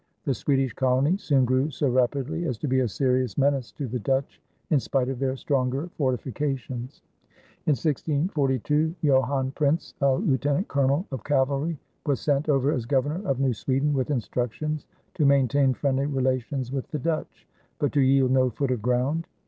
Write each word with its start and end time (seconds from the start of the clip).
The 0.23 0.33
Swedish 0.33 0.73
colony 0.73 1.15
soon 1.17 1.45
grew 1.45 1.69
so 1.69 1.87
rapidly 1.87 2.45
as 2.45 2.57
to 2.57 2.67
be 2.67 2.79
a 2.79 2.87
serious 2.87 3.37
menace 3.37 3.71
to 3.73 3.85
the 3.87 3.99
Dutch 3.99 4.41
in 4.71 4.79
spite 4.79 5.09
of 5.09 5.19
their 5.19 5.35
stronger 5.37 5.89
fortifications. 5.95 7.03
In 7.67 7.73
1642 7.73 8.95
Johan 9.01 9.51
Printz, 9.51 9.93
a 10.01 10.15
lieutenant 10.15 10.67
colonel 10.67 11.05
of 11.11 11.23
cavalry, 11.23 11.77
was 12.07 12.19
sent 12.19 12.49
over 12.49 12.71
as 12.71 12.87
Governor 12.87 13.21
of 13.29 13.39
New 13.39 13.53
Sweden 13.53 13.93
with 13.93 14.09
instructions 14.09 14.87
to 15.13 15.23
maintain 15.27 15.71
friendly 15.75 16.07
relations 16.07 16.71
with 16.71 16.87
the 16.87 16.97
Dutch, 16.97 17.47
but 17.77 17.91
to 17.91 18.01
yield 18.01 18.31
no 18.31 18.49
foot 18.49 18.71
of 18.71 18.81
ground. 18.81 19.27